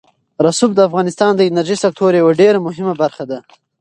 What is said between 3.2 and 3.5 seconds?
ده.